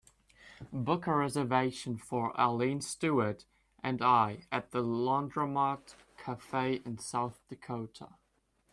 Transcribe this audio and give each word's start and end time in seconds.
Book 0.73 1.05
a 1.05 1.13
reservation 1.15 1.95
for 1.99 2.35
arlene 2.35 2.81
stewart 2.81 3.45
and 3.83 4.01
I 4.01 4.47
at 4.51 4.71
The 4.71 4.81
Laundromat 4.81 5.93
Cafe 6.25 6.81
in 6.83 6.97
South 6.97 7.39
Dakota 7.49 8.09